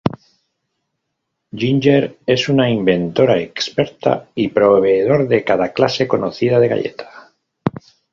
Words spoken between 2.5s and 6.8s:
inventora experta, y proveedor de cada clase conocida de